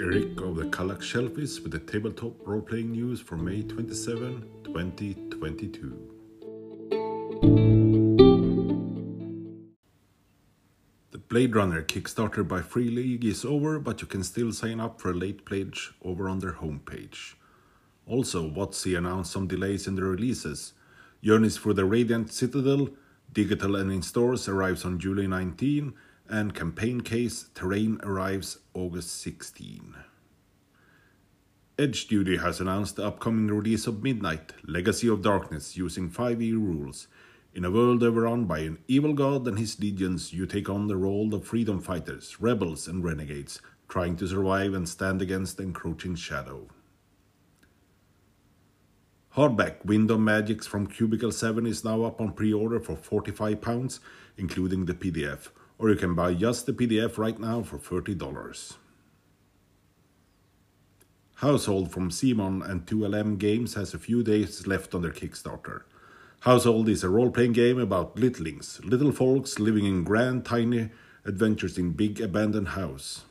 Eric 0.00 0.40
of 0.40 0.56
the 0.56 0.64
Kallax 0.64 1.02
Shelfies 1.02 1.62
with 1.62 1.72
the 1.72 1.78
tabletop 1.78 2.34
role 2.46 2.60
playing 2.60 2.92
news 2.92 3.20
for 3.20 3.36
May 3.36 3.62
27, 3.62 4.44
2022. 4.64 6.10
The 11.10 11.18
Blade 11.18 11.54
Runner 11.54 11.82
Kickstarter 11.82 12.46
by 12.46 12.60
Free 12.60 12.90
League 12.90 13.24
is 13.24 13.44
over, 13.44 13.78
but 13.78 14.00
you 14.00 14.08
can 14.08 14.24
still 14.24 14.52
sign 14.52 14.80
up 14.80 15.00
for 15.00 15.10
a 15.10 15.14
late 15.14 15.44
pledge 15.44 15.92
over 16.02 16.28
on 16.28 16.40
their 16.40 16.54
homepage. 16.54 17.34
Also, 18.06 18.50
WotC 18.50 18.98
announced 18.98 19.30
some 19.32 19.46
delays 19.46 19.86
in 19.86 19.94
the 19.94 20.02
releases. 20.02 20.72
Journeys 21.22 21.56
for 21.56 21.72
the 21.72 21.84
Radiant 21.84 22.32
Citadel, 22.32 22.88
digital 23.32 23.76
and 23.76 23.92
in 23.92 24.02
stores, 24.02 24.48
arrives 24.48 24.84
on 24.84 24.98
July 24.98 25.26
19, 25.26 25.94
and 26.28 26.54
campaign 26.54 27.02
case 27.02 27.50
Terrain 27.54 28.00
arrives 28.02 28.58
August 28.72 29.20
16. 29.20 29.94
Edge 31.78 32.02
Studio 32.02 32.40
has 32.40 32.60
announced 32.60 32.96
the 32.96 33.06
upcoming 33.06 33.48
release 33.48 33.86
of 33.86 34.02
Midnight, 34.02 34.52
Legacy 34.66 35.08
of 35.08 35.22
Darkness, 35.22 35.76
using 35.76 36.10
5e 36.10 36.52
rules. 36.52 37.08
In 37.52 37.64
a 37.64 37.70
world 37.70 38.02
overrun 38.02 38.46
by 38.46 38.60
an 38.60 38.78
evil 38.88 39.12
god 39.12 39.46
and 39.46 39.58
his 39.58 39.78
legions, 39.80 40.32
you 40.32 40.46
take 40.46 40.70
on 40.70 40.86
the 40.86 40.96
role 40.96 41.34
of 41.34 41.44
freedom 41.44 41.80
fighters, 41.80 42.40
rebels, 42.40 42.88
and 42.88 43.04
renegades, 43.04 43.60
trying 43.88 44.16
to 44.16 44.26
survive 44.26 44.72
and 44.72 44.88
stand 44.88 45.20
against 45.20 45.56
the 45.56 45.64
encroaching 45.64 46.14
shadow. 46.14 46.68
Hardback 49.36 49.84
Wind 49.84 50.10
of 50.10 50.20
Magics 50.20 50.66
from 50.66 50.86
Cubicle 50.86 51.32
7 51.32 51.66
is 51.66 51.84
now 51.84 52.04
up 52.04 52.20
on 52.20 52.32
pre 52.32 52.52
order 52.52 52.80
for 52.80 52.96
£45, 52.96 53.98
including 54.38 54.86
the 54.86 54.94
PDF 54.94 55.48
or 55.78 55.90
you 55.90 55.96
can 55.96 56.14
buy 56.14 56.34
just 56.34 56.66
the 56.66 56.72
PDF 56.72 57.18
right 57.18 57.38
now 57.38 57.62
for 57.62 57.78
$30. 57.78 58.76
Household 61.36 61.90
from 61.92 62.10
Simon 62.10 62.62
and 62.62 62.86
2LM 62.86 63.38
Games 63.38 63.74
has 63.74 63.92
a 63.92 63.98
few 63.98 64.22
days 64.22 64.66
left 64.66 64.94
on 64.94 65.02
their 65.02 65.10
Kickstarter. 65.10 65.82
Household 66.40 66.88
is 66.88 67.02
a 67.02 67.08
role 67.08 67.30
playing 67.30 67.52
game 67.52 67.78
about 67.78 68.16
littlings, 68.16 68.84
little 68.84 69.12
folks 69.12 69.58
living 69.58 69.84
in 69.84 70.04
grand, 70.04 70.44
tiny 70.44 70.90
adventures 71.24 71.76
in 71.76 71.92
big 71.92 72.20
abandoned 72.20 72.68
house. 72.68 73.22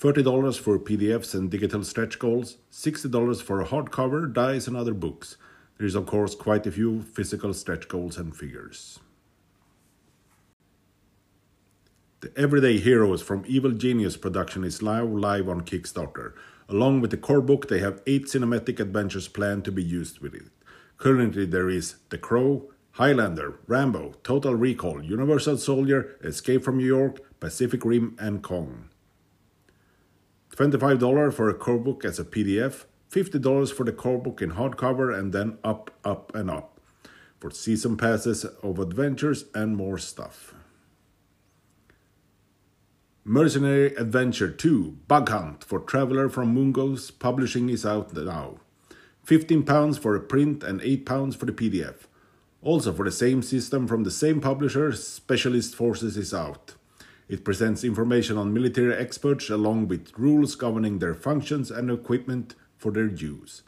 $30 0.00 0.58
for 0.58 0.78
PDFs 0.78 1.34
and 1.34 1.50
digital 1.50 1.82
stretch 1.82 2.18
goals, 2.18 2.58
$60 2.70 3.42
for 3.42 3.60
a 3.60 3.66
hardcover, 3.66 4.30
dice, 4.32 4.66
and 4.66 4.76
other 4.76 4.94
books. 4.94 5.36
There 5.78 5.86
is, 5.86 5.94
of 5.94 6.06
course, 6.06 6.34
quite 6.34 6.66
a 6.66 6.72
few 6.72 7.02
physical 7.02 7.54
stretch 7.54 7.88
goals 7.88 8.18
and 8.18 8.36
figures. 8.36 9.00
The 12.24 12.40
Everyday 12.40 12.78
Heroes 12.78 13.20
from 13.20 13.44
Evil 13.46 13.72
Genius 13.72 14.16
production 14.16 14.64
is 14.64 14.80
now 14.80 15.04
live 15.04 15.46
on 15.46 15.60
Kickstarter. 15.60 16.32
Along 16.70 17.02
with 17.02 17.10
the 17.10 17.18
core 17.18 17.42
book, 17.42 17.68
they 17.68 17.80
have 17.80 18.00
eight 18.06 18.24
cinematic 18.24 18.80
adventures 18.80 19.28
planned 19.28 19.66
to 19.66 19.70
be 19.70 19.82
used 19.82 20.20
with 20.20 20.32
it. 20.32 20.46
Currently, 20.96 21.44
there 21.44 21.68
is 21.68 21.96
The 22.08 22.16
Crow, 22.16 22.72
Highlander, 22.92 23.58
Rambo, 23.66 24.14
Total 24.22 24.54
Recall, 24.54 25.04
Universal 25.04 25.58
Soldier, 25.58 26.16
Escape 26.24 26.64
from 26.64 26.78
New 26.78 26.86
York, 26.86 27.20
Pacific 27.40 27.84
Rim, 27.84 28.16
and 28.18 28.42
Kong. 28.42 28.88
$25 30.56 31.34
for 31.34 31.50
a 31.50 31.54
core 31.54 31.76
book 31.76 32.06
as 32.06 32.18
a 32.18 32.24
PDF, 32.24 32.86
$50 33.10 33.70
for 33.70 33.84
the 33.84 33.92
core 33.92 34.18
book 34.18 34.40
in 34.40 34.52
hardcover, 34.52 35.14
and 35.14 35.34
then 35.34 35.58
up, 35.62 35.90
up, 36.06 36.34
and 36.34 36.50
up 36.50 36.80
for 37.38 37.50
season 37.50 37.98
passes 37.98 38.46
of 38.46 38.78
adventures 38.78 39.44
and 39.54 39.76
more 39.76 39.98
stuff. 39.98 40.54
Mercenary 43.26 43.86
Adventure 43.96 44.50
2 44.50 44.98
Bug 45.08 45.30
Hunt 45.30 45.64
for 45.64 45.80
Traveller 45.80 46.28
from 46.28 46.54
Mongoose 46.54 47.10
publishing 47.10 47.70
is 47.70 47.86
out 47.86 48.12
now. 48.12 48.56
£15 49.26 49.98
for 49.98 50.14
a 50.14 50.20
print 50.20 50.62
and 50.62 50.82
£8 50.82 51.34
for 51.34 51.46
the 51.46 51.52
PDF. 51.52 52.04
Also, 52.60 52.92
for 52.92 53.06
the 53.06 53.10
same 53.10 53.40
system 53.40 53.88
from 53.88 54.04
the 54.04 54.10
same 54.10 54.42
publisher, 54.42 54.92
Specialist 54.92 55.74
Forces 55.74 56.18
is 56.18 56.34
out. 56.34 56.74
It 57.26 57.46
presents 57.46 57.82
information 57.82 58.36
on 58.36 58.52
military 58.52 58.92
experts 58.92 59.48
along 59.48 59.88
with 59.88 60.12
rules 60.18 60.54
governing 60.54 60.98
their 60.98 61.14
functions 61.14 61.70
and 61.70 61.90
equipment 61.90 62.54
for 62.76 62.92
their 62.92 63.08
use. 63.08 63.62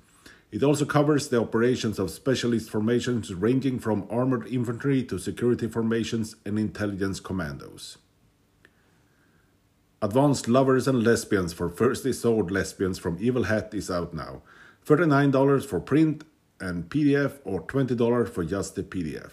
It 0.52 0.62
also 0.62 0.84
covers 0.84 1.28
the 1.28 1.40
operations 1.40 1.98
of 1.98 2.10
specialist 2.10 2.68
formations 2.68 3.32
ranging 3.32 3.78
from 3.78 4.06
armored 4.10 4.48
infantry 4.48 5.02
to 5.04 5.18
security 5.18 5.66
formations 5.66 6.36
and 6.44 6.58
intelligence 6.58 7.20
commandos. 7.20 7.96
Advanced 10.02 10.46
Lovers 10.46 10.86
and 10.86 11.02
Lesbians 11.02 11.54
for 11.54 11.70
Thirsty 11.70 12.12
Sword 12.12 12.50
Lesbians 12.50 12.98
from 12.98 13.16
Evil 13.18 13.44
Hat 13.44 13.72
is 13.72 13.90
out 13.90 14.12
now. 14.12 14.42
$39 14.84 15.64
for 15.64 15.80
print 15.80 16.22
and 16.60 16.90
PDF 16.90 17.38
or 17.44 17.62
$20 17.62 18.28
for 18.28 18.44
just 18.44 18.74
the 18.74 18.82
PDF. 18.82 19.32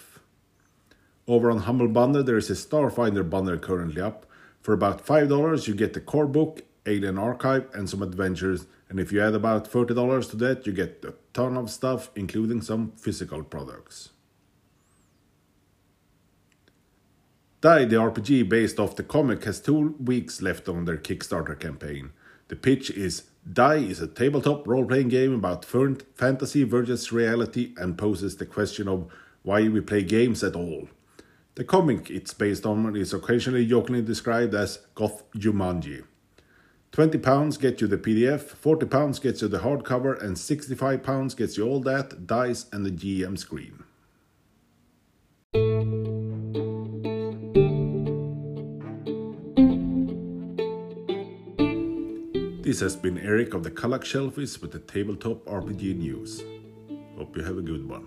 Over 1.28 1.52
on 1.52 1.60
Humble 1.60 1.90
Bundle, 1.90 2.24
there 2.24 2.38
is 2.38 2.50
a 2.50 2.54
Starfinder 2.54 3.30
bundle 3.30 3.58
currently 3.58 4.02
up. 4.02 4.26
For 4.62 4.74
about 4.74 5.06
$5, 5.06 5.68
you 5.68 5.76
get 5.76 5.92
the 5.92 6.00
core 6.00 6.28
book, 6.28 6.62
Alien 6.86 7.18
Archive, 7.18 7.68
and 7.74 7.90
some 7.90 8.02
adventures. 8.02 8.66
And 8.88 9.02
if 9.02 9.12
you 9.12 9.22
add 9.22 9.36
about 9.36 9.70
$30 9.70 10.30
to 10.30 10.38
that, 10.38 10.66
you 10.66 10.72
get 10.72 11.04
a 11.06 11.14
ton 11.34 11.58
of 11.58 11.72
stuff, 11.72 12.10
including 12.16 12.62
some 12.62 12.94
physical 12.96 13.44
products. 13.44 14.13
Die 17.64 17.86
the 17.86 17.96
RPG 17.96 18.50
based 18.50 18.78
off 18.78 18.98
the 18.98 19.04
comic 19.04 19.46
has 19.46 19.62
two 19.62 19.96
weeks 19.98 20.42
left 20.42 20.68
on 20.68 20.84
their 20.84 20.98
Kickstarter 20.98 21.58
campaign. 21.58 22.12
The 22.50 22.58
pitch 22.58 22.90
is 22.92 23.24
Die 23.50 23.76
is 23.76 24.02
a 24.02 24.08
tabletop 24.08 24.68
role 24.68 24.86
playing 24.86 25.08
game 25.08 25.34
about 25.34 25.64
fantasy 25.64 26.66
versus 26.66 27.14
reality 27.14 27.74
and 27.78 27.98
poses 27.98 28.36
the 28.36 28.46
question 28.46 28.90
of 28.90 29.10
why 29.44 29.70
we 29.70 29.80
play 29.80 30.04
games 30.04 30.44
at 30.44 30.58
all. 30.58 30.90
The 31.56 31.64
comic 31.64 32.10
it's 32.10 32.34
based 32.34 32.66
on 32.66 32.98
is 32.98 33.14
occasionally 33.14 33.66
jokingly 33.66 34.02
described 34.02 34.54
as 34.54 34.80
Goth 34.94 35.24
Jumanji. 35.32 36.04
£20 36.92 37.62
gets 37.62 37.80
you 37.80 37.88
the 37.88 37.98
PDF, 37.98 38.58
£40 38.58 39.22
gets 39.22 39.42
you 39.42 39.48
the 39.48 39.60
hardcover, 39.60 40.22
and 40.22 40.36
£65 40.36 41.38
gets 41.38 41.56
you 41.56 41.66
all 41.66 41.80
that, 41.80 42.28
dice, 42.28 42.66
and 42.74 42.86
the 42.86 42.92
GM 42.92 43.38
screen. 43.38 43.86
This 52.64 52.80
has 52.80 52.96
been 52.96 53.18
Eric 53.18 53.54
of 53.54 53.64
the 53.64 53.72
Kallax 53.72 54.06
Shelfies 54.06 54.62
with 54.62 54.72
the 54.72 54.80
Tabletop 54.80 55.44
RPG 55.44 55.98
News. 55.98 56.42
Hope 57.18 57.36
you 57.36 57.44
have 57.44 57.58
a 57.58 57.62
good 57.62 57.90
one. 57.90 58.06